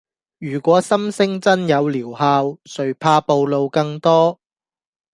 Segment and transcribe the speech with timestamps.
[0.39, 4.39] 如果心聲真有療效，誰怕暴露更多